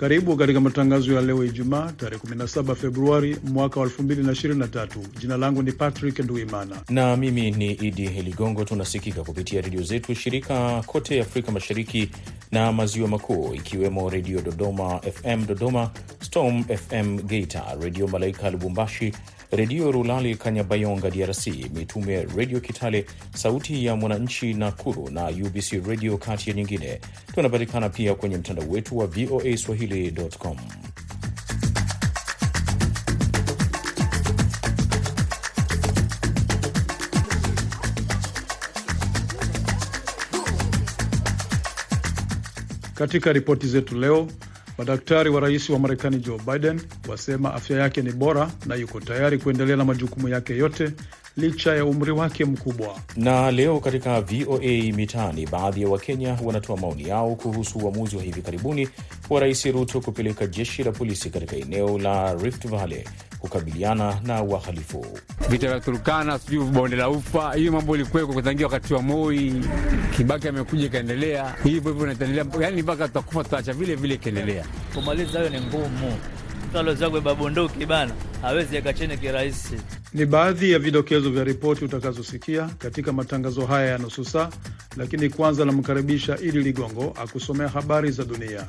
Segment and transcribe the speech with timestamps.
[0.00, 4.86] Karibu katika matangazo ya leo Ijumaa, tarehe 17 Februari mwaka wa 2023.
[5.20, 8.64] Jina langu ni Patrick Nduimana na mimi ni Idi Ligongo.
[8.64, 12.10] Tunasikika kupitia redio zetu shirika kote Afrika Mashariki
[12.52, 15.90] na Maziwa Makuu, ikiwemo Redio Dodoma FM Dodoma,
[16.22, 19.12] Storm FM Geita, Redio Malaika Lubumbashi,
[19.52, 26.50] Redio Rulali Kanyabayonga DRC, Mitume Redio Kitale, Sauti ya Mwananchi Nakuru na UBC Redio, kati
[26.50, 27.00] ya nyingine.
[27.34, 30.56] Tunapatikana pia kwenye mtandao wetu wa VOA Swahili.com.
[42.94, 44.28] Katika ripoti zetu leo,
[44.80, 49.38] madaktari wa rais wa Marekani Joe Biden wasema afya yake ni bora na yuko tayari
[49.38, 50.92] kuendelea na majukumu yake yote
[51.36, 53.00] licha ya umri wake mkubwa.
[53.16, 58.42] Na leo katika VOA Mitaani, baadhi ya Wakenya wanatoa maoni yao kuhusu uamuzi wa hivi
[58.42, 58.88] karibuni
[59.30, 63.04] wa Rais Ruto kupeleka jeshi la polisi katika eneo la Rift Valley
[63.40, 65.06] kukabiliana na wahalifu.
[65.50, 69.64] Vita vya Turkana, sijui bonde la Ufa, hiyo mambo ilikuweko kutangia wakati wa Moi.
[70.16, 74.64] Kibaki amekuja ikaendelea hivyo hivyo, naendelea yani mpaka tutakufa, tutaacha vile vile ikaendelea.
[74.94, 76.16] Kumaliza hayo ni ngumu,
[76.74, 79.74] alozagweba bunduki bana hawezi eka chini kirahisi.
[80.14, 84.48] Ni baadhi ya vidokezo vya ripoti utakazosikia katika matangazo haya ya nusu saa,
[84.96, 88.66] lakini kwanza namkaribisha Idi Ligongo akusomea habari za dunia.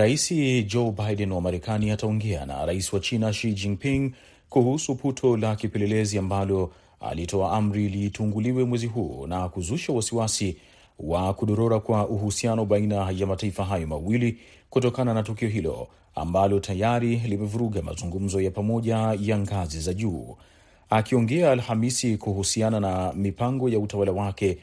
[0.00, 0.32] Rais
[0.66, 4.12] Joe Biden wa Marekani ataongea na rais wa China Xi Jinping
[4.48, 10.56] kuhusu puto la kipelelezi ambalo alitoa amri litunguliwe mwezi huu na kuzusha wasiwasi
[10.98, 14.38] wa kudorora kwa uhusiano baina ya mataifa hayo mawili
[14.70, 20.36] kutokana na tukio hilo ambalo tayari limevuruga mazungumzo ya pamoja ya ngazi za juu.
[20.90, 24.58] Akiongea Alhamisi kuhusiana na mipango ya utawala wake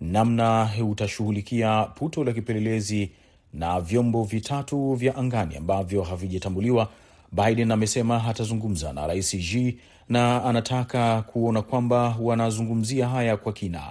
[0.00, 3.10] namna utashughulikia puto la kipelelezi
[3.56, 6.88] na vyombo vitatu vya angani ambavyo havijatambuliwa,
[7.32, 9.78] Biden amesema atazungumza na rais Xi
[10.08, 13.82] na anataka kuona kwamba wanazungumzia haya kwa kina.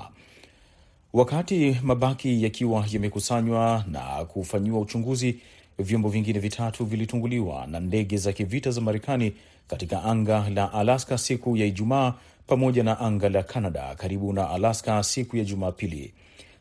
[1.13, 5.39] Wakati mabaki yakiwa yamekusanywa na kufanyiwa uchunguzi,
[5.79, 9.33] vyombo vingine vitatu vilitunguliwa na ndege za kivita za Marekani
[9.67, 12.13] katika anga la Alaska siku ya Ijumaa
[12.47, 16.13] pamoja na anga la Canada karibu na Alaska siku ya Jumapili.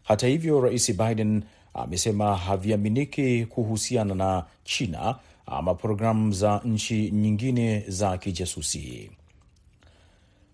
[0.05, 1.43] Hata hivyo, rais Biden
[1.75, 9.11] amesema haviaminiki kuhusiana na China ama programu za nchi nyingine za kijasusi.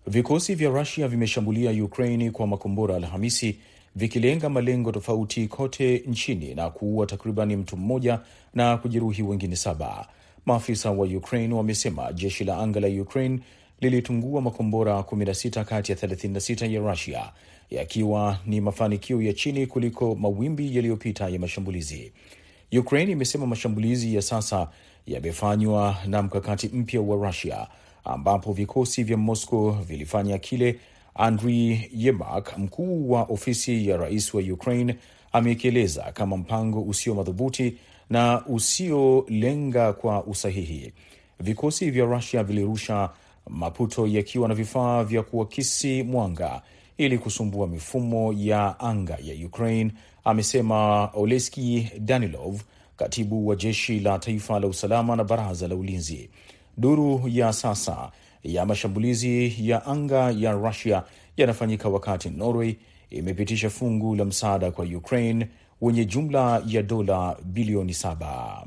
[0.07, 3.57] Vikosi vya Rusia vimeshambulia Ukraini kwa makombora Alhamisi,
[3.95, 8.19] vikilenga malengo tofauti kote nchini na kuua takribani mtu mmoja
[8.53, 10.07] na kujeruhi wengine saba.
[10.45, 13.39] Maafisa wa Ukraine wamesema jeshi la anga la Ukraine
[13.81, 17.31] lilitungua makombora 16 kati ya 36 ya Rusia,
[17.71, 22.11] yakiwa ni mafanikio ya chini kuliko mawimbi yaliyopita ya mashambulizi.
[22.79, 24.67] Ukraine imesema mashambulizi ya sasa
[25.07, 27.67] yamefanywa na mkakati mpya wa Rusia
[28.03, 30.79] ambapo vikosi vya Moscow vilifanya kile
[31.15, 34.95] Andriy Yermak, mkuu wa ofisi ya rais wa Ukraine,
[35.31, 37.77] amekieleza kama mpango usio madhubuti
[38.09, 40.93] na usiolenga kwa usahihi.
[41.39, 43.09] Vikosi vya Rusia vilirusha
[43.49, 46.61] maputo yakiwa na vifaa vya kuakisi mwanga
[47.05, 49.91] ili kusumbua mifumo ya anga ya Ukraine,
[50.23, 52.61] amesema Oleski Danilov,
[52.97, 56.29] katibu wa jeshi la taifa la usalama na baraza la ulinzi.
[56.77, 58.11] Duru ya sasa
[58.43, 61.03] ya mashambulizi ya anga ya Rusia
[61.37, 62.75] yanafanyika wakati Norway
[63.09, 65.47] imepitisha fungu la msaada kwa Ukraine
[65.81, 68.63] wenye jumla ya dola bilioni saba.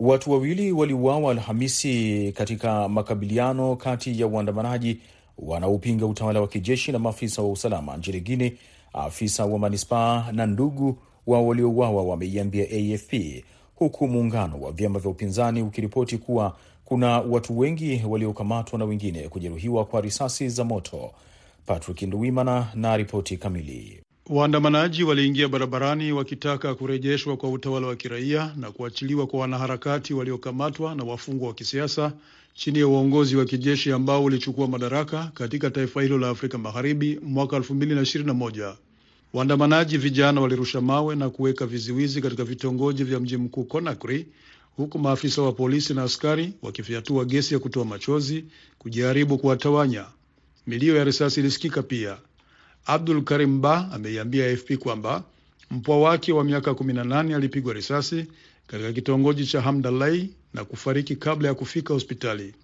[0.00, 5.00] Watu wawili waliuawa Alhamisi katika makabiliano kati ya waandamanaji
[5.42, 8.52] wanaopinga utawala wa kijeshi na maafisa wa usalama nchini Guine.
[8.92, 13.44] Afisa wa manispaa na ndugu wa waliouawa wameiambia AFP,
[13.74, 19.84] huku muungano wa vyama vya upinzani ukiripoti kuwa kuna watu wengi waliokamatwa na wengine kujeruhiwa
[19.84, 21.10] kwa risasi za moto.
[21.66, 24.00] Patrick Nduwimana na ripoti kamili.
[24.30, 31.04] Waandamanaji waliingia barabarani wakitaka kurejeshwa kwa utawala wa kiraia na kuachiliwa kwa wanaharakati waliokamatwa na
[31.04, 32.12] wafungwa wa kisiasa
[32.54, 37.56] chini ya uongozi wa kijeshi ambao ulichukua madaraka katika taifa hilo la Afrika Magharibi mwaka
[37.58, 38.74] 2021.
[39.32, 44.26] Waandamanaji vijana walirusha mawe na kuweka viziwizi katika vitongoji vya mji mkuu Conakry,
[44.76, 48.44] huku maafisa wa polisi na askari wakifyatua gesi ya kutoa machozi
[48.78, 50.04] kujaribu kuwatawanya.
[50.66, 52.16] Milio ya risasi ilisikika pia.
[52.86, 55.24] Abdul Karim Ba ameiambia AFP kwamba
[55.70, 58.26] mpwa wake wa miaka 18 alipigwa risasi
[58.66, 62.54] katika kitongoji cha Hamdalai na kufariki kabla ya kufika hospitali.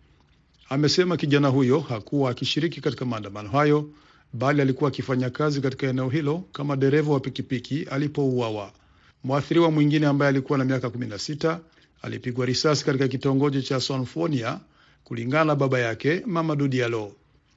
[0.69, 3.91] Amesema kijana huyo hakuwa akishiriki katika maandamano hayo,
[4.33, 8.73] bali alikuwa akifanya kazi katika eneo hilo kama dereva wa pikipiki alipouawa.
[9.25, 11.59] Mwathiriwa mwingine ambaye alikuwa na miaka 16
[12.03, 14.61] alipigwa risasi katika kitongoji cha Sonfonia,
[15.05, 17.13] kulingana na baba yake Mamadou Diallo.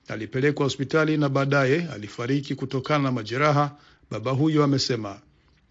[0.09, 3.71] Alipelekwa hospitali na baadaye alifariki kutokana na majeraha,
[4.11, 5.19] baba huyo amesema.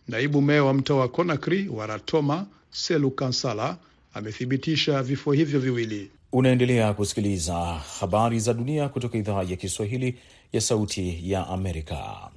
[0.09, 3.77] Naibu meya wa mtaa wa Conakry wa Ratoma, Selu Kansala,
[4.15, 6.11] amethibitisha vifo hivyo viwili.
[6.33, 7.55] Unaendelea kusikiliza
[8.01, 10.19] habari za dunia kutoka idhaa ya Kiswahili
[10.53, 12.31] ya Sauti ya Amerika.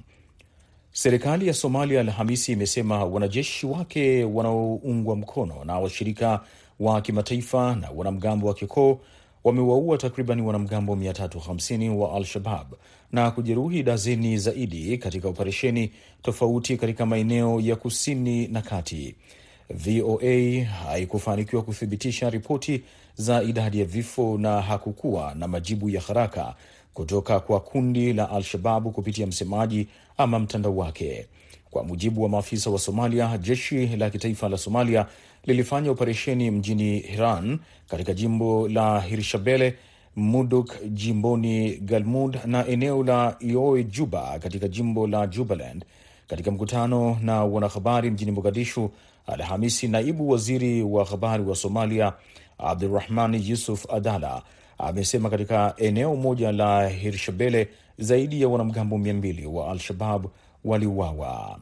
[0.92, 6.40] Serikali ya Somalia Alhamisi imesema wanajeshi wake wanaoungwa mkono na washirika
[6.80, 9.00] wa kimataifa na wanamgambo wa kikoo
[9.44, 12.66] wamewaua takriban wanamgambo 350 wa Al-Shabab
[13.12, 15.92] na kujeruhi dazeni zaidi katika operesheni
[16.22, 19.14] tofauti katika maeneo ya kusini na kati.
[19.70, 22.82] VOA haikufanikiwa kuthibitisha ripoti
[23.14, 26.54] za idadi ya vifo na hakukuwa na majibu ya haraka
[26.94, 31.26] kutoka kwa kundi la Al-Shababu kupitia msemaji ama mtandao wake.
[31.72, 35.06] Kwa mujibu wa maafisa wa Somalia, jeshi la kitaifa la Somalia
[35.44, 37.58] lilifanya operesheni mjini Hiran
[37.88, 39.74] katika jimbo la Hirshabelle,
[40.16, 45.84] Muduk jimboni Galmud na eneo la Ioe Juba katika jimbo la Jubaland.
[46.28, 48.90] Katika mkutano na wanahabari mjini Mogadishu
[49.26, 52.12] Alhamisi, naibu waziri wa habari wa Somalia
[52.58, 54.42] Abdurahman Yusuf Adala
[54.78, 60.26] amesema katika eneo moja la Hirshabelle zaidi ya wanamgambo mia mbili wa Al-Shabab
[60.64, 61.58] waliuawa.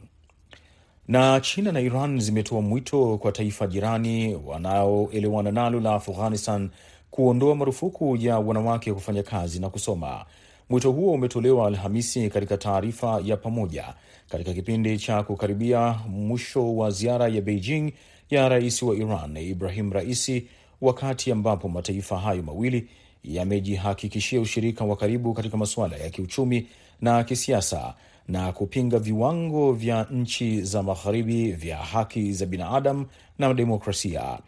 [1.07, 6.69] Na China na Iran zimetoa mwito kwa taifa jirani wanaoelewana nalo la Afghanistan
[7.11, 10.25] kuondoa marufuku ya wanawake kufanya kazi na kusoma.
[10.69, 13.93] Mwito huo umetolewa Alhamisi katika taarifa ya pamoja
[14.29, 17.93] katika kipindi cha kukaribia mwisho wa ziara ya Beijing
[18.29, 20.47] ya rais wa Iran Ibrahim Raisi,
[20.81, 22.87] wakati ambapo mataifa hayo mawili
[23.23, 26.67] yamejihakikishia ushirika wa karibu katika masuala ya kiuchumi
[27.01, 27.93] na kisiasa
[28.31, 33.05] na kupinga viwango vya nchi za magharibi vya haki za binadamu
[33.39, 34.39] na demokrasia.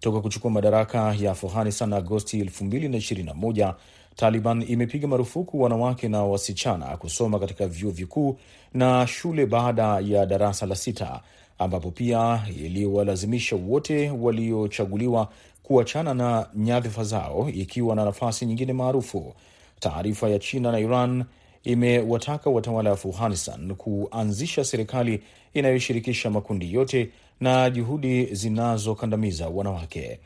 [0.00, 3.74] Toka kuchukua madaraka ya Afghanistan Agosti 2021,
[4.16, 8.36] Taliban imepiga marufuku wanawake na wasichana kusoma katika vyuo vikuu
[8.74, 11.20] na shule baada ya darasa la sita,
[11.58, 15.28] ambapo pia iliwalazimisha wote waliochaguliwa
[15.62, 19.34] kuachana na nyadhifa zao ikiwa na nafasi nyingine maarufu.
[19.80, 21.24] Taarifa ya China na Iran
[21.64, 25.22] imewataka watawala wa Afghanistan kuanzisha serikali
[25.54, 27.10] inayoshirikisha makundi yote
[27.40, 30.18] na juhudi zinazokandamiza wanawake.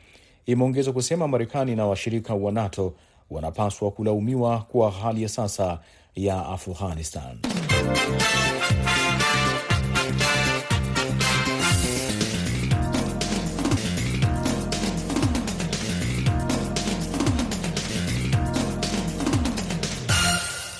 [0.45, 2.93] Imeongeza kusema Marekani na washirika wa NATO
[3.29, 5.79] wanapaswa kulaumiwa kwa hali ya sasa
[6.15, 7.37] ya Afghanistan.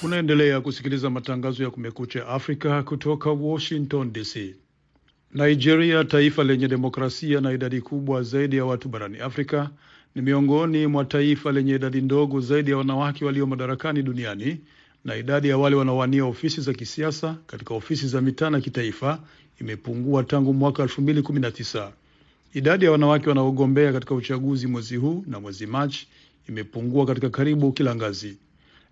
[0.06, 4.56] Unaendelea kusikiliza matangazo ya Kumekucha Afrika kutoka Washington DC.
[5.34, 9.70] Nigeria, taifa lenye demokrasia na idadi kubwa zaidi ya watu barani Afrika,
[10.16, 14.58] ni miongoni mwa taifa lenye idadi ndogo zaidi ya wanawake walio madarakani duniani
[15.06, 19.20] na idadi ya wale wanaowania ofisi za kisiasa katika ofisi za mitaa na kitaifa
[19.62, 21.92] imepungua tangu mwaka 2019.
[22.54, 26.08] Idadi ya wanawake wanaogombea katika uchaguzi mwezi huu na mwezi Machi
[26.50, 28.38] imepungua katika karibu kila ngazi.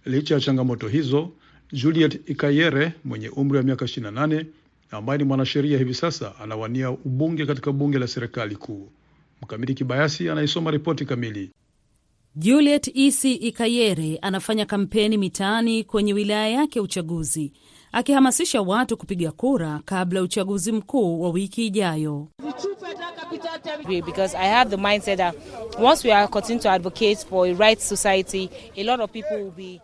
[0.05, 1.29] Licha ya changamoto hizo,
[1.71, 4.45] Juliet Ikayere mwenye umri wa miaka 28
[4.91, 8.89] ambaye ni mwanasheria hivi sasa anawania ubunge katika bunge la serikali kuu.
[9.41, 11.51] Mkamiti Kibayasi anaisoma ripoti kamili.
[12.35, 17.51] Juliet Isi Ikayere anafanya kampeni mitaani kwenye wilaya yake ya uchaguzi
[17.93, 22.27] akihamasisha watu kupiga kura kabla ya uchaguzi mkuu wa wiki ijayo.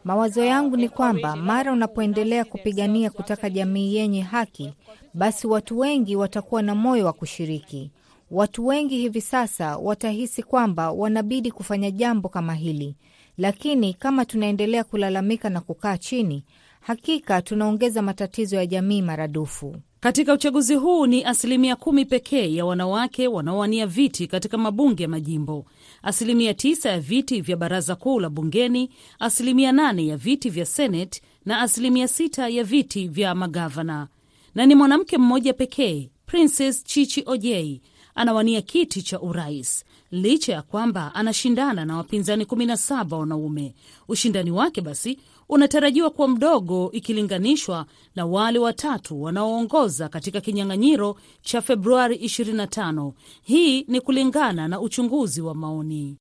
[0.03, 4.73] Mawazo yangu ni kwamba mara unapoendelea kupigania kutaka jamii yenye haki,
[5.13, 7.91] basi watu wengi watakuwa na moyo wa kushiriki.
[8.31, 12.95] Watu wengi hivi sasa watahisi kwamba wanabidi kufanya jambo kama hili,
[13.37, 16.43] lakini kama tunaendelea kulalamika na kukaa chini,
[16.79, 19.75] hakika tunaongeza matatizo ya jamii maradufu.
[19.99, 25.65] Katika uchaguzi huu ni asilimia kumi pekee ya wanawake wanaowania viti katika mabunge ya majimbo,
[26.03, 31.21] asilimia tisa ya viti vya baraza kuu la bungeni, asilimia nane ya viti vya seneti
[31.45, 34.07] na asilimia sita ya viti vya magavana.
[34.55, 37.81] na ni mwanamke mmoja pekee, Princess Chichi Ojei
[38.15, 43.75] anawania kiti cha urais licha ya kwamba anashindana na wapinzani 17 wanaume.
[44.07, 45.19] Ushindani wake basi
[45.49, 53.11] unatarajiwa kuwa mdogo ikilinganishwa na wale watatu wanaoongoza katika kinyang'anyiro cha Februari 25.
[53.43, 56.17] Hii ni kulingana na uchunguzi wa maoni.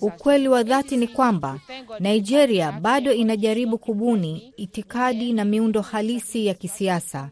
[0.00, 1.60] Ukweli wa dhati ni kwamba
[2.00, 7.30] Nigeria bado inajaribu kubuni itikadi na miundo halisi ya kisiasa,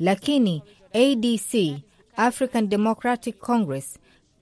[0.00, 0.62] lakini
[0.92, 1.76] ADC,
[2.16, 3.98] African Democratic Congress,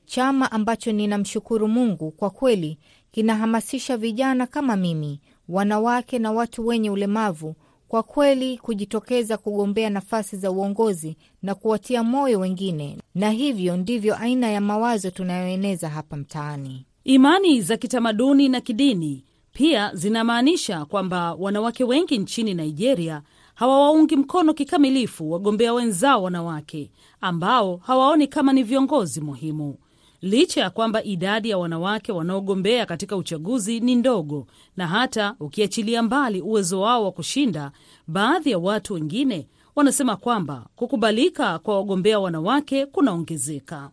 [0.07, 2.79] chama ambacho ninamshukuru Mungu kwa kweli
[3.11, 7.55] kinahamasisha vijana kama mimi, wanawake na watu wenye ulemavu
[7.89, 14.51] kwa kweli kujitokeza kugombea nafasi za uongozi na kuwatia moyo wengine, na hivyo ndivyo aina
[14.51, 16.87] ya mawazo tunayoeneza hapa mtaani.
[17.05, 23.23] Imani za kitamaduni na kidini pia zinamaanisha kwamba wanawake wengi nchini Nigeria
[23.55, 29.77] hawawaungi mkono kikamilifu wagombea wenzao wanawake ambao hawaoni kama ni viongozi muhimu.
[30.27, 36.41] Licha ya kwamba idadi ya wanawake wanaogombea katika uchaguzi ni ndogo, na hata ukiachilia mbali
[36.41, 37.73] uwezo wao wa kushinda,
[38.07, 43.91] baadhi ya watu wengine wanasema kwamba kukubalika kwa wagombea wanawake kunaongezeka.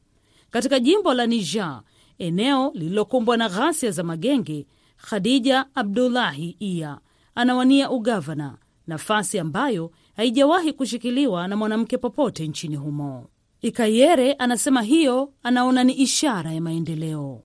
[0.51, 1.81] Katika jimbo la Niger,
[2.19, 6.97] eneo lililokumbwa na ghasia za magenge, Khadija Abdullahi Iya
[7.35, 13.27] anawania ugavana, nafasi ambayo haijawahi kushikiliwa na mwanamke popote nchini humo.
[13.63, 17.41] Ikayere anasema hiyo anaona ni ishara ya maendeleo.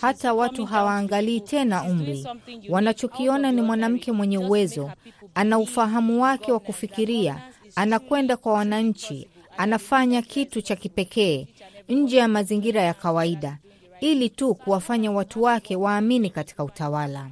[0.00, 2.26] Hata watu hawaangalii tena umri,
[2.68, 4.90] wanachokiona ni mwanamke mwenye uwezo,
[5.34, 7.42] ana ufahamu wake wa kufikiria,
[7.76, 11.46] anakwenda kwa wananchi, anafanya kitu cha kipekee
[11.88, 13.58] nje ya mazingira ya kawaida,
[14.00, 17.30] ili tu kuwafanya watu wake waamini katika utawala.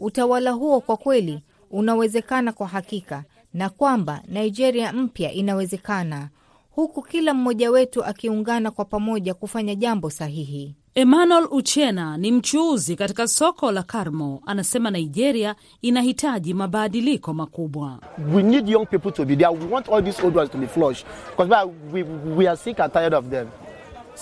[0.00, 6.28] Utawala huo kwa kweli unawezekana kwa hakika, na kwamba Nigeria mpya inawezekana,
[6.70, 10.74] huku kila mmoja wetu akiungana kwa pamoja kufanya jambo sahihi.
[10.94, 17.98] Emmanuel Uchena ni mchuuzi katika soko la Karmo, anasema Nigeria inahitaji mabadiliko makubwa.
[18.34, 19.48] We need young people to be there.
[19.50, 22.02] We want all these old ones to be flushed because we,
[22.36, 23.46] we are sick and tired of them.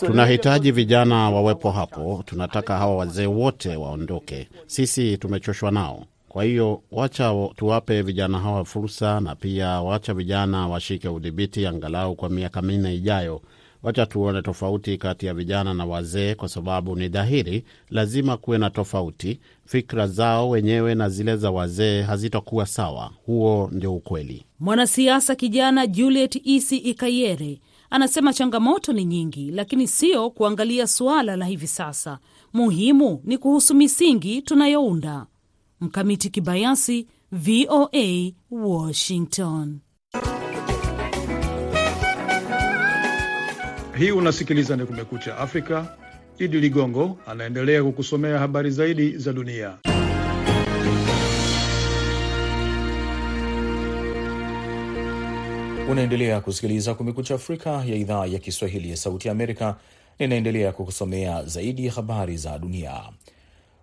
[0.07, 4.49] Tunahitaji vijana wawepo hapo, tunataka hawa wazee wote waondoke.
[4.67, 6.05] Sisi tumechoshwa nao.
[6.29, 12.29] Kwa hiyo wacha tuwape vijana hawa fursa, na pia wacha vijana washike udhibiti angalau kwa
[12.29, 13.41] miaka minne ijayo.
[13.83, 18.71] Wacha tuone tofauti kati ya vijana na wazee, kwa sababu ni dhahiri lazima kuwe na
[18.71, 19.41] tofauti.
[19.67, 23.11] Fikra zao wenyewe na zile za wazee hazitakuwa sawa.
[23.27, 24.45] Huo ndio ukweli.
[24.61, 27.61] Mwanasiasa kijana Juliet Isi Ikayere
[27.91, 32.19] anasema changamoto ni nyingi, lakini sio kuangalia suala la hivi sasa.
[32.53, 35.27] Muhimu ni kuhusu misingi tunayounda.
[35.81, 39.79] Mkamiti Kibayasi, VOA, Washington.
[43.99, 45.97] Hii unasikiliza ni Kumekucha Afrika.
[46.39, 49.79] Idi Ligongo anaendelea kukusomea habari zaidi za dunia.
[55.89, 59.77] Unaendelea kusikiliza Kumekucha Afrika ya idhaa ya Kiswahili ya Sauti ya Amerika.
[60.19, 63.01] Ninaendelea kukusomea zaidi ya habari za dunia.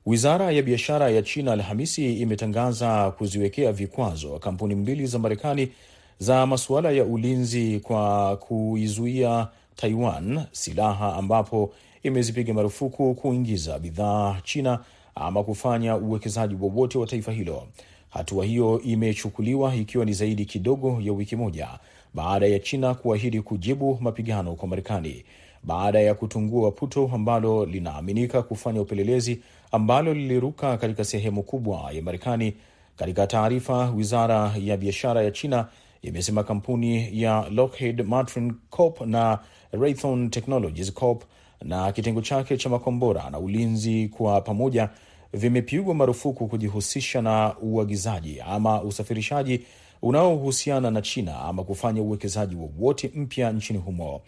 [0.06, 5.72] Wizara ya biashara ya China Alhamisi imetangaza kuziwekea vikwazo kampuni mbili za Marekani
[6.20, 14.80] za masuala ya ulinzi kwa kuizuia Taiwan silaha, ambapo imezipiga marufuku kuingiza bidhaa China
[15.16, 17.68] ama kufanya uwekezaji wowote wa taifa hilo.
[18.10, 21.68] Hatua hiyo imechukuliwa ikiwa ni zaidi kidogo ya wiki moja
[22.16, 25.24] baada ya China kuahidi kujibu mapigano kwa Marekani
[25.64, 29.40] baada ya kutungua puto ambalo linaaminika kufanya upelelezi
[29.72, 32.54] ambalo liliruka katika sehemu kubwa ya Marekani.
[32.96, 35.68] Katika taarifa, wizara ya biashara ya China
[36.02, 39.40] imesema kampuni ya Lockheed Martin Corp na
[39.72, 41.24] Raytheon Technologies Corp
[41.62, 44.90] na kitengo chake cha makombora na ulinzi kwa pamoja
[45.34, 49.62] vimepigwa marufuku kujihusisha na uagizaji ama usafirishaji
[50.02, 54.22] unaohusiana na China ama kufanya uwekezaji wowote mpya nchini humo.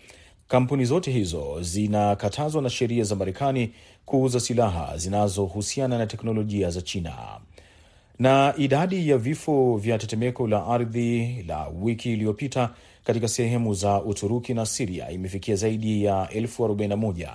[0.47, 3.73] Kampuni zote hizo zinakatazwa na sheria za Marekani
[4.05, 7.13] kuuza silaha zinazohusiana na teknolojia za China.
[8.19, 12.69] Na idadi ya vifo vya tetemeko la ardhi la wiki iliyopita
[13.03, 17.31] katika sehemu za Uturuki na Siria imefikia zaidi ya elfu arobaini na moja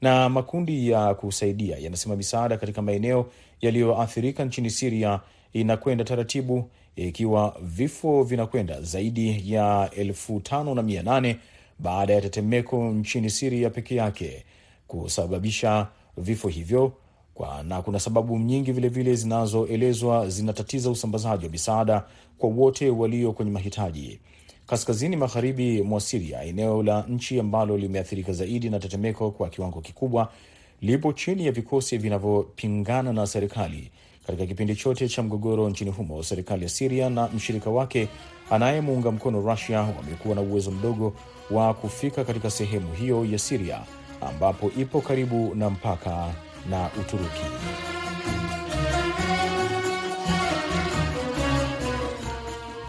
[0.00, 3.26] na makundi ya kusaidia yanasema misaada katika maeneo
[3.60, 5.20] yaliyoathirika nchini Siria
[5.52, 11.36] inakwenda taratibu, ikiwa vifo vinakwenda zaidi ya elfu tano na mia nane
[11.78, 14.44] baada ya tetemeko nchini Siria peke yake.
[14.86, 15.86] kusababisha
[16.16, 16.92] vifo hivyo
[17.34, 22.04] kwa, na kuna sababu nyingi vilevile zinazoelezwa zinatatiza usambazaji wa misaada
[22.38, 24.20] kwa wote walio kwenye mahitaji.
[24.66, 30.32] Kaskazini magharibi mwa Siria, eneo la nchi ambalo limeathirika zaidi na tetemeko kwa kiwango kikubwa,
[30.80, 33.90] lipo chini ya vikosi vinavyopingana na serikali.
[34.26, 38.08] Katika kipindi chote cha mgogoro nchini humo, serikali ya Siria na mshirika wake
[38.50, 41.12] anayemuunga mkono Rusia wamekuwa na uwezo mdogo
[41.50, 43.80] wa kufika katika sehemu hiyo ya Siria
[44.20, 46.32] ambapo ipo karibu na mpaka
[46.70, 47.42] na Uturuki.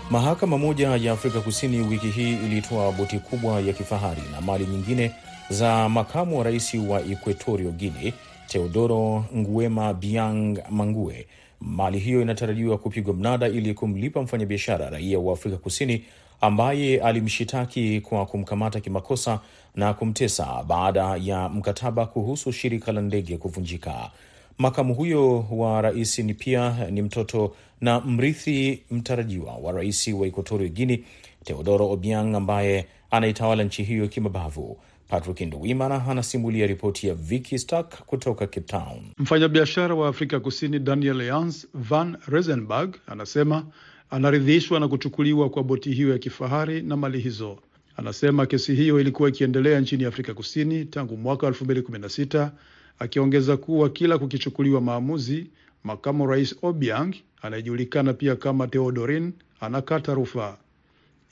[0.09, 5.11] Mahakama moja ya Afrika Kusini wiki hii ilitoa boti kubwa ya kifahari na mali nyingine
[5.49, 8.13] za makamu wa rais wa Equatorio Guinea
[8.47, 11.27] Teodoro Nguema Biang Mangue.
[11.61, 16.03] Mali hiyo inatarajiwa kupigwa mnada ili kumlipa mfanyabiashara raia wa Afrika Kusini
[16.41, 19.39] ambaye alimshitaki kwa kumkamata kimakosa
[19.75, 24.11] na kumtesa baada ya mkataba kuhusu shirika la ndege kuvunjika.
[24.57, 30.69] Makamu huyo wa rais ni pia ni mtoto na mrithi mtarajiwa wa rais wa Equatorio
[30.69, 31.03] Guini,
[31.43, 34.77] Teodoro Obiang ambaye anaitawala nchi hiyo kimabavu.
[35.07, 39.01] Patrick Nduwimana anasimulia ripoti ya Vicky Stark kutoka Cape Town.
[39.17, 43.65] Mfanyabiashara wa Afrika Kusini Daniel Jans van Resenberg anasema
[44.09, 47.57] anaridhishwa na kuchukuliwa kwa boti hiyo ya kifahari na mali hizo.
[47.97, 52.49] Anasema kesi hiyo ilikuwa ikiendelea nchini Afrika Kusini tangu mwaka 2016,
[52.99, 55.47] akiongeza kuwa kila kukichukuliwa maamuzi,
[55.83, 57.11] makamu rais Obiang
[57.41, 60.57] anayejulikana pia kama Theodorin anakata rufaa.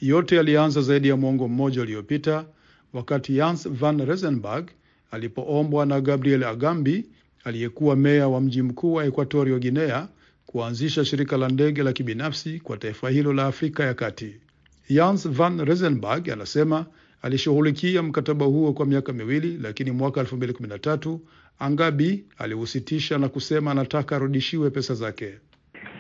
[0.02, 2.46] Yote yalianza zaidi ya mwongo mmoja uliopita
[2.96, 4.70] wakati Jens van Resenberg
[5.12, 7.06] alipoombwa na Gabriel Agambi
[7.44, 10.08] aliyekuwa meya wa mji mkuu wa Equatorio Guinea
[10.46, 14.36] kuanzisha shirika la ndege la kibinafsi kwa taifa hilo la Afrika ya Kati.
[14.90, 16.86] Jens van Resenberg anasema
[17.22, 21.18] alishughulikia mkataba huo kwa miaka miwili, lakini mwaka 2013
[21.60, 25.34] Angabi alihusitisha na kusema anataka arudishiwe pesa zake.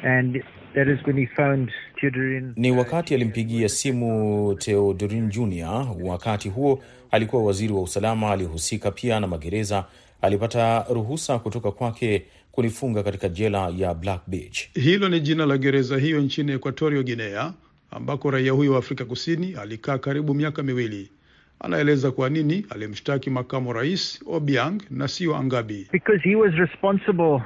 [0.03, 0.43] And
[0.75, 2.53] that is when he found Theodorin.
[2.55, 5.87] Ni wakati alimpigia simu Theodorin Jr.
[6.03, 9.85] Wakati huo alikuwa waziri wa usalama, alihusika pia na magereza.
[10.21, 14.59] Alipata ruhusa kutoka kwake kunifunga katika jela ya Black Beach.
[14.73, 17.53] Hilo ni jina la gereza hiyo nchini Equatorio Guinea,
[17.91, 21.09] ambako raia huyo wa Afrika Kusini alikaa karibu miaka miwili.
[21.59, 25.87] Anaeleza kwa nini alimshtaki makamu rais Obiang na sio Angabi.
[25.91, 27.41] Because he was responsible uh,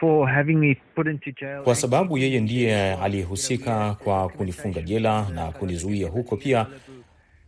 [0.00, 1.62] for having me put into jail.
[1.62, 6.36] Kwa sababu yeye ndiye aliyehusika kwa kunifunga jela na kunizuia huko.
[6.36, 6.66] Pia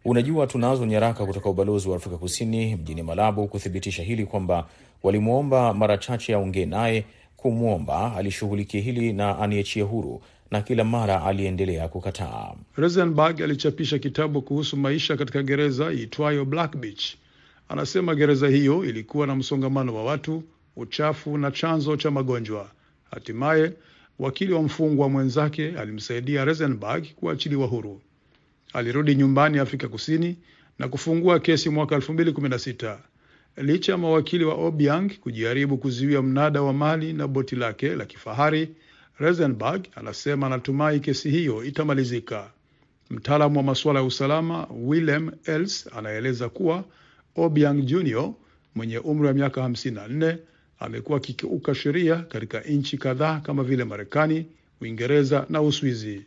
[0.04, 4.66] unajua, tunazo nyaraka kutoka ubalozi wa Afrika Kusini mjini Malabo kuthibitisha hili kwamba
[5.02, 7.04] walimwomba mara chache aongee naye,
[7.36, 12.54] kumwomba alishughulikia hili na aniachie huru na kila mara aliendelea kukataa.
[12.76, 17.14] Rosenberg alichapisha kitabu kuhusu maisha katika gereza iitwayo Black Beach.
[17.68, 20.42] Anasema gereza hiyo ilikuwa na msongamano wa watu,
[20.76, 22.70] uchafu na chanzo cha magonjwa.
[23.10, 23.72] Hatimaye
[24.18, 28.00] wakili wa mfungwa mwenzake alimsaidia Rosenberg kuachiliwa huru.
[28.72, 30.36] Alirudi nyumbani Afrika Kusini
[30.78, 32.98] na kufungua kesi mwaka 2016
[33.56, 38.68] licha ya mawakili wa Obiang kujaribu kuzuia mnada wa mali na boti lake la kifahari.
[39.20, 42.50] Rosenberg anasema anatumai kesi hiyo itamalizika.
[43.10, 46.84] Mtaalamu wa masuala ya usalama Willem Els anaeleza kuwa
[47.36, 48.32] Obiang Jr
[48.74, 50.36] mwenye umri wa miaka 54
[50.78, 54.46] amekuwa akikiuka sheria katika nchi kadhaa kama vile Marekani,
[54.80, 56.24] Uingereza na Uswizi.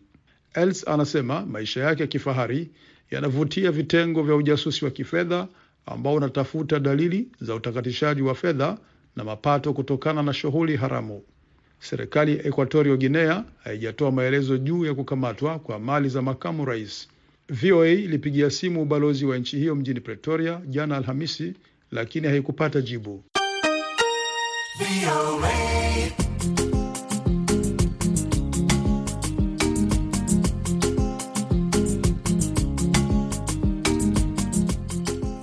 [0.54, 2.70] Els anasema maisha yake ya kifahari
[3.12, 5.48] yanavutia vitengo vya ujasusi wa kifedha
[5.86, 8.78] ambao unatafuta dalili za utakatishaji wa fedha
[9.16, 11.24] na mapato kutokana na shughuli haramu.
[11.84, 17.08] Serikali ya Equatorio Guinea haijatoa maelezo juu ya kukamatwa kwa mali za makamu rais.
[17.50, 21.54] VOA ilipigia simu ubalozi wa nchi hiyo mjini Pretoria jana Alhamisi,
[21.92, 23.24] lakini haikupata jibu.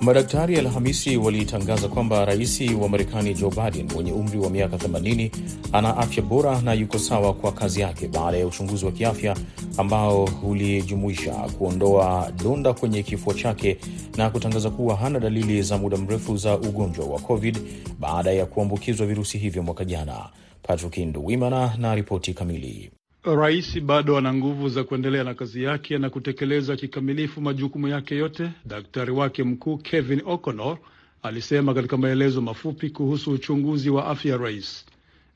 [0.01, 5.31] Madaktari Alhamisi walitangaza kwamba rais wa Marekani Joe Biden mwenye umri wa miaka 80
[5.73, 9.37] ana afya bora na yuko sawa kwa kazi yake baada ya uchunguzi wa kiafya
[9.77, 13.77] ambao ulijumuisha kuondoa donda kwenye kifua chake
[14.17, 17.57] na kutangaza kuwa hana dalili za muda mrefu za ugonjwa wa COVID
[17.99, 20.29] baada ya kuambukizwa virusi hivyo mwaka jana.
[20.63, 22.91] Patrick Nduwimana na ripoti kamili.
[23.23, 28.51] Rais bado ana nguvu za kuendelea na kazi yake na kutekeleza kikamilifu majukumu yake yote,
[28.65, 30.77] daktari wake mkuu Kevin O'Connor
[31.23, 34.85] alisema katika maelezo mafupi kuhusu uchunguzi wa afya ya rais.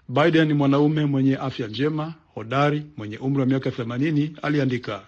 [0.10, 5.02] Biden ni mwanaume mwenye afya njema, hodari, mwenye umri wa miaka 80, aliandika.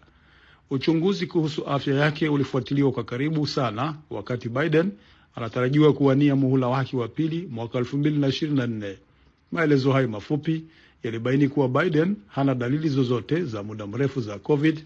[0.69, 4.91] Uchunguzi kuhusu afya yake ulifuatiliwa kwa karibu sana wakati Biden
[5.35, 8.95] anatarajiwa kuwania muhula wake wa pili mwaka 2024.
[9.51, 10.63] Maelezo hayo mafupi
[11.03, 14.83] yalibaini kuwa Biden hana dalili zozote za muda mrefu za COVID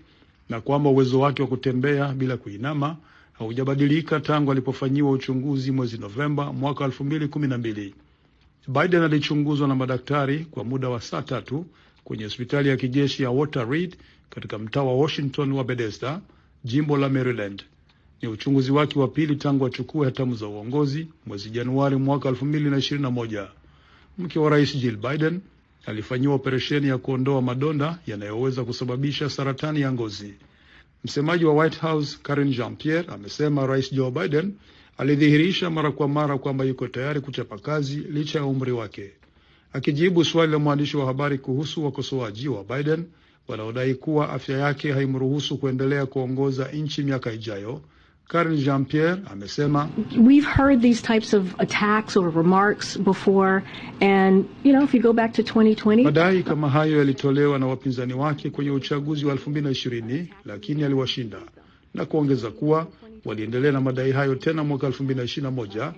[0.50, 2.98] na kwamba uwezo wake wa kutembea bila kuinama
[3.34, 7.92] haujabadilika tangu alipofanyiwa uchunguzi mwezi Novemba mwaka 2012.
[8.68, 11.66] Biden alichunguzwa na madaktari kwa muda wa saa tatu
[12.04, 13.96] kwenye hospitali ya kijeshi ya Walter Reed
[14.30, 16.22] katika mtaa wa Washington wa Bethesda,
[16.64, 17.64] jimbo la Maryland.
[18.22, 23.48] Ni uchunguzi wake wa pili tangu achukue hatamu za uongozi mwezi Januari mwaka 2021.
[24.18, 25.42] Mke wa rais Jill Biden
[25.86, 30.34] alifanyiwa operesheni ya kuondoa madonda yanayoweza kusababisha saratani ya ngozi.
[31.04, 34.54] Msemaji wa White House Karine Jean-Pierre amesema rais Joe Biden
[34.98, 39.12] alidhihirisha mara kwa mara kwamba yuko tayari kuchapa kazi licha ya umri wake.
[39.74, 43.06] Akijibu swali la mwandishi wa habari kuhusu wakosoaji wa Biden
[43.48, 47.82] wanaodai kuwa afya yake haimruhusu kuendelea kuongoza nchi miaka ijayo,
[48.32, 49.90] Karine Jean-Pierre amesema
[50.28, 53.64] We've heard these types of attacks or remarks before
[54.02, 58.14] and you know if you go back to 2020 madai kama hayo yalitolewa na wapinzani
[58.14, 61.38] wake kwenye uchaguzi wa 2020 lakini aliwashinda,
[61.94, 62.88] na kuongeza kuwa
[63.26, 65.92] waliendelea na madai hayo tena mwaka 2021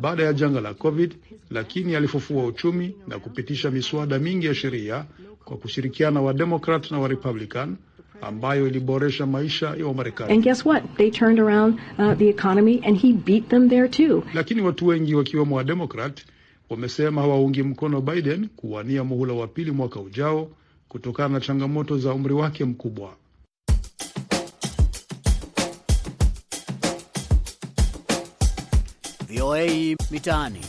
[0.00, 1.14] baada ya janga la COVID,
[1.50, 5.04] lakini alifufua uchumi na kupitisha miswada mingi ya sheria
[5.44, 7.76] kwa kushirikiana wa Democrat na wa Republican
[8.22, 10.32] ambayo iliboresha maisha ya Wamarekani.
[10.32, 14.22] and guess what they turned around uh, the economy and he beat them there too
[14.34, 16.20] Lakini watu wengi wakiwemo wa Democrat
[16.70, 20.50] wamesema hawaungi mkono Biden kuwania muhula wa pili mwaka ujao
[20.88, 23.12] kutokana na changamoto za umri wake mkubwa.
[29.28, 30.60] VOA Mitaani.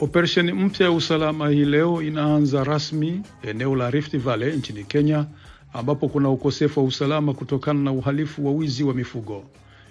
[0.00, 5.26] Operesheni mpya ya usalama hii leo inaanza rasmi eneo la Rift Valley nchini Kenya,
[5.72, 9.44] ambapo kuna ukosefu wa usalama kutokana na uhalifu wa wizi wa mifugo.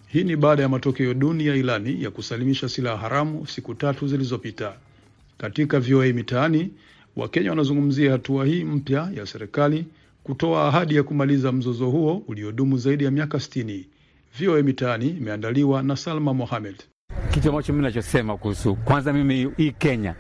[0.08, 4.74] Hii ni baada ya matokeo duni ya ilani ya kusalimisha silaha haramu siku tatu zilizopita.
[5.38, 6.72] Katika VOA Mitaani,
[7.16, 9.86] Wakenya wanazungumzia hatua hii mpya ya serikali
[10.24, 13.84] kutoa ahadi ya kumaliza mzozo huo uliodumu zaidi ya miaka 60.
[14.40, 16.76] VOA Mitaani imeandaliwa na Salma Mohamed.
[17.38, 20.16] Kitu ambacho mi nachosema kuhusu kwanza, mimi hii Kenya,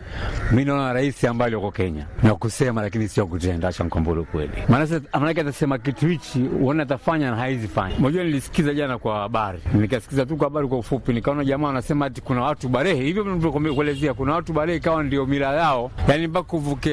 [0.51, 3.67] mi naona rais ambaye yuko Kenya na kusema, lakini sio kutenda.
[3.67, 4.51] Acha nikwambie kweli,
[5.13, 7.95] maanake atasema kitu hichi uone atafanya na haizi fanya.
[7.99, 12.21] Unajua, nilisikiza jana kwa habari, nikasikiza tu kwa habari kwa ufupi, nikaona jamaa wanasema ati
[12.21, 16.91] kuna watu Barehe, hivyo nilivyokuelezea, kuna watu Barehe ikawa ndio mila yao, yani mpaka uvuke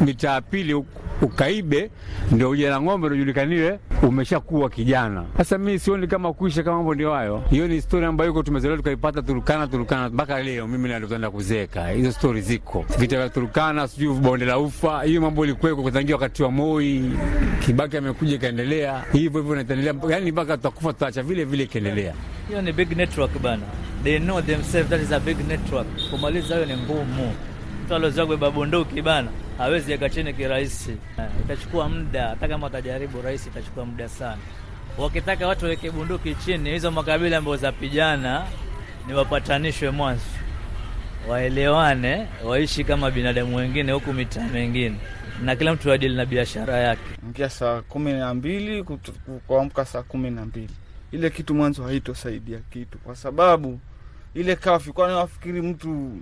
[0.00, 0.74] mitaa pili
[1.22, 1.90] ukaibe
[2.32, 5.24] ndio uje na ng'ombe ujulikaniwe umeshakuwa kijana.
[5.36, 7.42] Sasa mi sioni kama kuisha kama mambo ndio hayo.
[7.50, 10.66] Hiyo ni stori ambayo iko tumezaliwa tukaipata Turukana, Turukana mpaka leo.
[10.66, 15.44] Mimi ndio kuzeka, hizo stori ziko, vita vya Turukana, sijui bonde la ufa, hiyo mambo
[15.44, 17.02] ilikuweko kutangia wakati wa Moi.
[17.64, 22.14] Kibaki amekuja ikaendelea hivyo hivyo, naendelea yani mpaka tutakufa, tutaacha vile vile ikaendelea.
[22.48, 23.62] Hiyo ni big network bana,
[24.04, 25.86] they know themselves that is a big network.
[26.10, 27.34] Kumaliza hiyo ni ngumu.
[27.84, 30.96] Mtu aliozoea kubeba bunduki bana hawezi eka chini kirahisi,
[31.44, 32.28] itachukua muda.
[32.28, 34.38] Hata kama watajaribu rahisi, itachukua muda sana.
[34.98, 38.42] Wakitaka watu waweke bunduki chini, hizo makabila ambayo zapigana
[39.06, 40.22] ni wapatanishwe mwanzo,
[41.28, 44.96] waelewane, waishi kama binadamu wengine huku mitaa mengine,
[45.42, 47.02] na kila mtu adili na biashara yake.
[47.26, 48.84] Ingia saa kumi na mbili
[49.46, 50.70] kuamka saa kumi na mbili
[51.12, 53.80] ile kitu mwanzo haitosaidia kitu, kwa sababu
[54.34, 56.12] ile kafi, kwani wafikiri mtu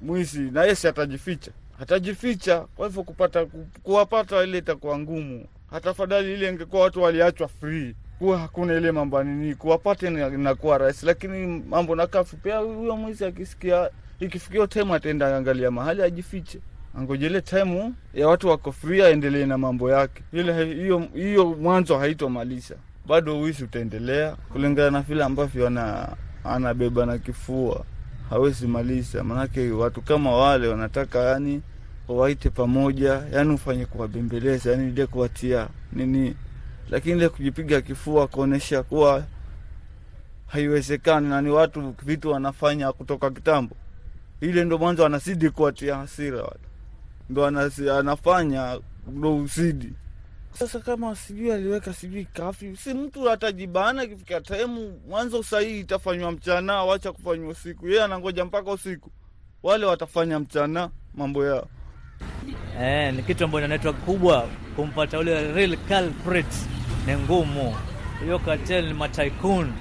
[0.00, 1.50] mwizi na yesi atajificha
[1.80, 2.60] atajificha.
[2.76, 3.46] Kwa hivyo kupata
[3.82, 5.46] kuwapata ile itakuwa ngumu.
[5.70, 11.06] Hata fadhali ile ingekuwa watu waliachwa free, kuwa hakuna ile mambo nini, kuwapate nakuwa rahisi,
[11.06, 12.58] lakini mambo na kafu pia.
[12.58, 16.58] Huyo mwizi akisikia ikifikia time ataenda angalia mahali ajifiche,
[16.98, 20.22] angojele time ya watu wako free, aendelee na mambo yake.
[20.32, 22.74] Ile hiyo hiyo mwanzo haitomalisha,
[23.06, 26.08] bado wizi utaendelea kulingana na vile ambavyo ana
[26.44, 27.84] anabeba na kifua
[28.30, 29.24] hawezi malisha.
[29.24, 31.62] manake watu kama wale wanataka yani
[32.08, 36.34] wawaite pamoja, yani ufanye kuwabembeleza, yani ile kuwatia nini,
[36.90, 39.24] lakini ile kujipiga kifua kuonyesha kuwa
[40.46, 43.76] haiwezekani na ni watu vitu wanafanya kutoka kitambo,
[44.40, 46.68] ile ndo mwanzo anazidi kuwatia hasira watu,
[47.30, 47.46] ndo
[47.98, 49.92] anafanya ndo uzidi
[50.52, 55.42] sasa kama sijui aliweka sijui kafi, si mtu atajibana kifika taimu mwanzo.
[55.42, 57.88] sahihi itafanywa mchana, wacha kufanywa usiku.
[57.88, 59.10] Yeye anangoja mpaka usiku,
[59.62, 61.68] wale watafanya mchana mambo yao.
[62.80, 64.46] Eh, ni kitu ambacho network kubwa.
[64.76, 66.46] Kumpata ule real culprit
[67.06, 67.74] ni ngumu.
[68.24, 69.72] Hiyo cartel ni mataikun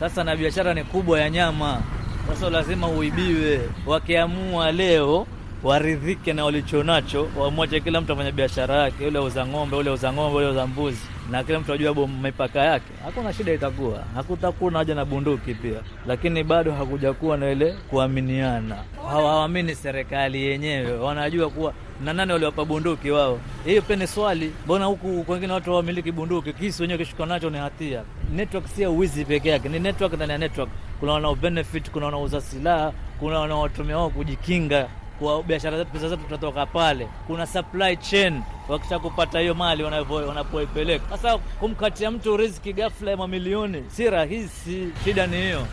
[0.00, 1.82] sasa, na biashara ni kubwa ya nyama.
[2.28, 3.60] Sasa lazima uibiwe.
[3.86, 5.26] Wakiamua leo
[5.62, 10.36] waridhike na walichonacho, wamwache kila mtu afanya biashara yake, ule uza ng'ombe, ule uza ng'ombe,
[10.38, 14.94] ule uza mbuzi, na kila mtu ajua mipaka yake, hakuna shida itakuwa, hakutakuwa na haja
[14.94, 18.76] na bunduki pia, lakini bado hakuja kuwa na ile kuaminiana.
[19.08, 21.72] Hawaamini serikali yenyewe, wanajua kuwa
[22.04, 23.40] na nani waliwapa bunduki wao.
[23.64, 27.58] Hiyo pia ni swali, mbona huku kwengine watu hawamiliki bunduki, kisi wenyewe kishuka nacho ni
[27.58, 28.02] hatia.
[28.34, 30.70] Network sio wizi peke yake, ni network ndani ya network.
[31.00, 36.22] Kuna wanao benefit, kuna wanaouza silaha, kuna wanaotumia wao kujikinga kwa biashara zetu, pesa zetu
[36.24, 37.08] tunatoka pale.
[37.26, 41.16] Kuna supply chain, wakisha kupata hiyo mali wanapoipeleka.
[41.16, 45.66] Sasa kumkatia mtu riziki ghafla ya mamilioni si rahisi, shida ni hiyo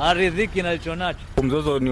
[0.00, 1.33] aridhiki na nacho.
[1.44, 1.90] Mzozo ni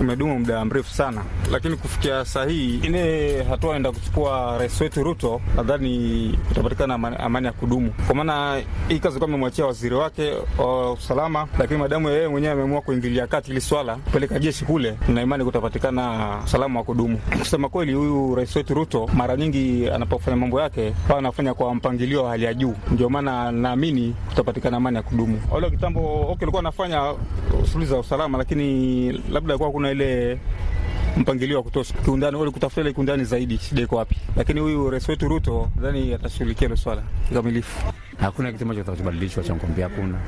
[0.00, 1.22] umedumu muda mrefu sana,
[1.52, 7.52] lakini kufikia saa hii ile hatua enda kuchukua rais wetu Ruto, nadhani itapatikana amani ya
[7.52, 12.52] kudumu, kwa maana hii kazi kuwa amemwachia waziri wake wa usalama, lakini madamu yeye mwenyewe
[12.52, 17.18] ameamua kuingilia kati hili swala, kupeleka jeshi kule, na imani kutapatikana usalama wa kudumu.
[17.38, 22.24] Kusema kweli, huyu rais wetu Ruto mara nyingi anapofanya mambo yake huwa anafanya kwa mpangilio
[22.24, 25.40] wa hali ya juu, ndio maana naamini kutapatikana amani ya kudumu.
[25.50, 27.14] Wale kitambo okay, alikuwa anafanya
[27.66, 28.77] shughuli za usalama, lakini
[29.30, 30.38] labda kuwa kuna ile
[31.16, 34.16] mpangilio wa kutosha kiundani, wale kutafuta ile kiundani zaidi, shida iko wapi?
[34.36, 37.92] Lakini huyu rais wetu Ruto nadhani atashughulikia hilo swala kikamilifu.
[38.20, 40.18] Hakuna kitu ambacho kitabadilishwa cha mkwambia, hakuna.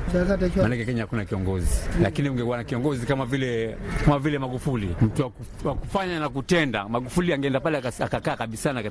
[0.57, 3.75] Maanake Kenya hakuna kiongozi, lakini ungekuwa na kiongozi kama vile
[4.05, 5.31] kama vile Magufuli, mtu
[5.63, 6.89] wa kufanya na kutenda.
[6.89, 8.83] Magufuli angeenda pale akakaa kabisa na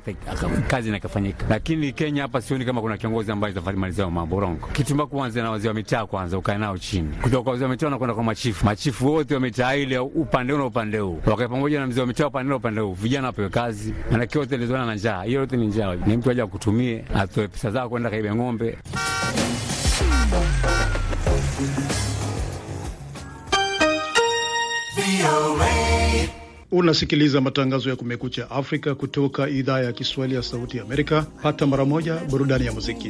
[0.67, 4.67] kazi nakafanyika, lakini Kenya hapa sioni kama kuna kiongozi ambaye itamalizia mambo rongo.
[4.73, 5.05] kitumba.
[5.05, 7.97] kuanza na wazee wa mitaa kwanza, ukae nao chini, kutoka kwa wazee wa mitaa na
[7.97, 8.65] kwa machifu.
[8.65, 12.07] Machifu wote wa mitaa ile upande huu na upande huu wakae pamoja na mzee wa
[12.07, 15.23] mitaa upande na upande huu, vijana wapewe kazi, manake wote lizoana na njaa.
[15.23, 18.77] Hiyo yote ni njaa, ni mtu aja akutumie, atoe pesa zao kwenda kaibe ng'ombe.
[26.71, 31.25] Unasikiliza matangazo ya Kumekucha Afrika kutoka idhaa ya Kiswahili ya Sauti ya Amerika.
[31.43, 33.09] Pata mara moja burudani ya muziki.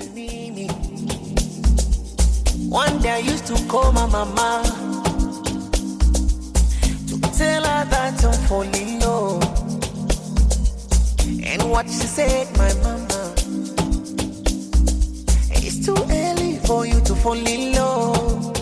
[16.71, 18.55] For you to fall in love.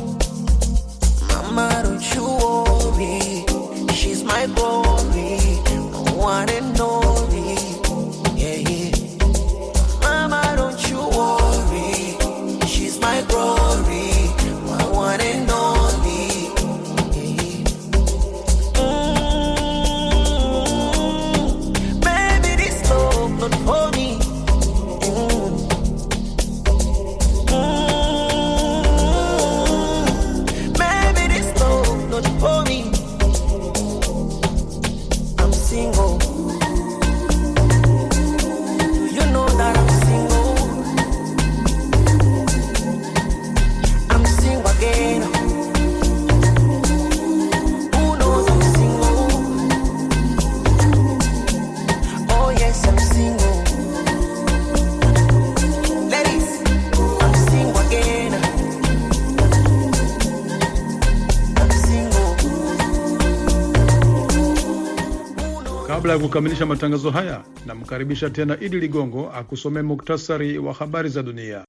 [1.32, 3.46] Mama, don't you worry,
[3.94, 4.89] she's my glory,
[66.20, 71.66] ya kukamilisha matangazo haya, namkaribisha tena Idi Ligongo akusomee muktasari wa habari za dunia.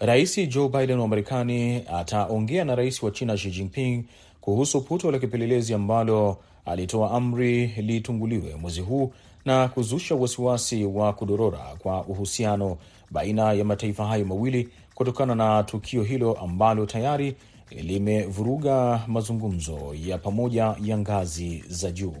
[0.00, 4.04] Rais Joe Biden wa Marekani ataongea na rais wa China Xi Jinping
[4.40, 9.12] kuhusu puto la kipelelezi ambalo alitoa amri litunguliwe mwezi huu
[9.44, 12.76] na kuzusha wasiwasi wa kudorora kwa uhusiano
[13.10, 17.36] baina ya mataifa hayo mawili kutokana na tukio hilo ambalo tayari
[17.70, 22.16] limevuruga mazungumzo ya pamoja ya ngazi za juu.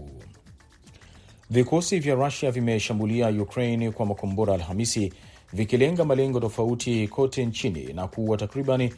[1.50, 5.12] Vikosi vya Rusia vimeshambulia Ukraine kwa makombora Alhamisi
[5.52, 8.94] vikilenga malengo tofauti kote nchini na kuua takribani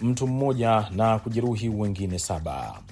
[0.00, 2.82] mtu mmoja na kujeruhi wengine saba.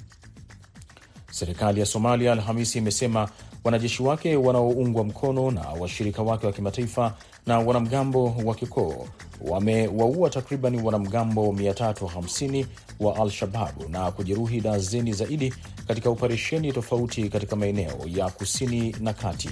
[1.31, 3.29] Serikali ya Somalia Alhamisi imesema
[3.65, 9.07] wanajeshi wake wanaoungwa mkono na washirika wake wa kimataifa na wanamgambo wa kikoo
[9.41, 12.67] wamewaua takriban wanamgambo 350
[13.01, 15.55] wa Al-Shababu na kujeruhi dazeni zaidi
[15.89, 19.51] katika operesheni tofauti katika maeneo ya kusini na kati.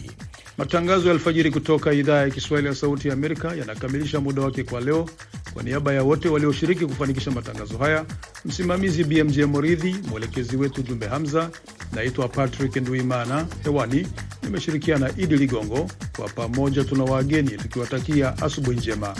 [0.59, 4.81] Matangazo ya alfajiri kutoka idhaa ya Kiswahili ya Sauti ya Amerika yanakamilisha muda wake kwa
[4.81, 5.09] leo.
[5.55, 8.05] Kwa niaba ya wote walioshiriki kufanikisha matangazo haya,
[8.45, 11.51] msimamizi BMJ Moridhi, mwelekezi wetu Jumbe Hamza,
[11.93, 13.47] naitwa Patrick Nduimana.
[13.65, 14.07] Hewani
[14.43, 15.87] nimeshirikiana Idi Ligongo.
[16.17, 19.17] Kwa pamoja tuna wageni tukiwatakia asubuhi njema.